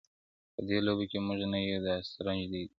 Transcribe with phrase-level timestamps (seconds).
[0.53, 2.69] په دې لوبه کي موږ نه یو دا سطرنج دی د خانانو-